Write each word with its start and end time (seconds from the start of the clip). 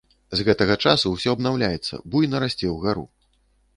З 0.37 0.45
гэтага 0.47 0.77
часу 0.85 1.11
ўсё 1.13 1.35
абнаўляецца, 1.37 1.99
буйна 2.15 2.43
расце 2.45 2.67
ўгару. 2.77 3.05